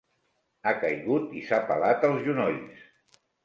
[0.69, 2.85] Ha caigut i s'ha pelat els genolls.